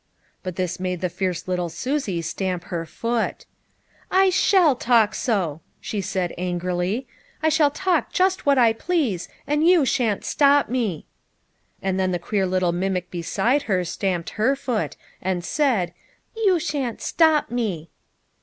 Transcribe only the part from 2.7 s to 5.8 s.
her foot." I shall talk so!"